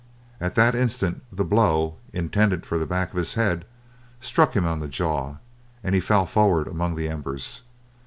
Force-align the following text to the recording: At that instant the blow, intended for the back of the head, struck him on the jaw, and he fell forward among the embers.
At 0.39 0.55
that 0.55 0.73
instant 0.73 1.21
the 1.31 1.45
blow, 1.45 1.97
intended 2.11 2.65
for 2.65 2.79
the 2.79 2.87
back 2.87 3.13
of 3.13 3.21
the 3.23 3.39
head, 3.39 3.65
struck 4.19 4.55
him 4.55 4.65
on 4.65 4.79
the 4.79 4.87
jaw, 4.87 5.35
and 5.83 5.93
he 5.93 6.01
fell 6.01 6.25
forward 6.25 6.67
among 6.67 6.95
the 6.95 7.07
embers. 7.07 7.61